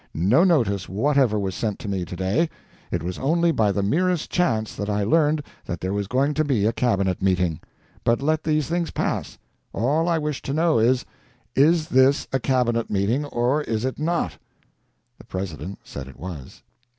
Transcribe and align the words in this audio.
No 0.15 0.43
notice 0.43 0.89
whatever 0.89 1.37
was 1.37 1.53
sent 1.53 1.77
to 1.77 1.87
me 1.87 2.05
to 2.05 2.15
day. 2.15 2.49
It 2.89 3.03
was 3.03 3.19
only 3.19 3.51
by 3.51 3.71
the 3.71 3.83
merest 3.83 4.31
chance 4.31 4.73
that 4.75 4.89
I 4.89 5.03
learned 5.03 5.43
that 5.67 5.79
there 5.79 5.93
was 5.93 6.07
going 6.07 6.33
to 6.33 6.43
be 6.43 6.65
a 6.65 6.73
Cabinet 6.73 7.21
meeting. 7.21 7.59
But 8.03 8.19
let 8.19 8.43
these 8.43 8.65
things 8.67 8.89
pass. 8.89 9.37
All 9.73 10.09
I 10.09 10.17
wish 10.17 10.41
to 10.41 10.53
know 10.55 10.79
is, 10.79 11.05
is 11.55 11.89
this 11.89 12.27
a 12.33 12.39
Cabinet 12.39 12.89
meeting 12.89 13.25
or 13.25 13.61
is 13.61 13.85
it 13.85 13.99
not?" 13.99 14.39
The 15.19 15.23
President 15.23 15.77
said 15.83 16.07
it 16.07 16.17
was. 16.19 16.63